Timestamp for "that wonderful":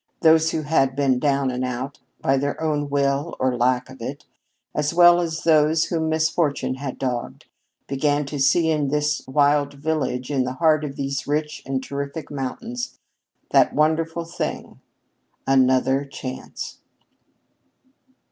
13.51-14.25